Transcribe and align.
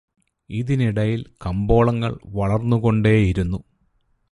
ഇതിനിടയിൽ 0.49 1.25
കമ്പോളങ്ങൾ 1.45 2.19
വളർന്നുകൊണ്ടേയിരുന്നു. 2.25 3.59